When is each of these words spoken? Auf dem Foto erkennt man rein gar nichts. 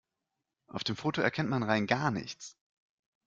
Auf 0.65 0.83
dem 0.83 0.95
Foto 0.95 1.21
erkennt 1.21 1.51
man 1.51 1.61
rein 1.61 1.85
gar 1.85 2.09
nichts. 2.09 2.57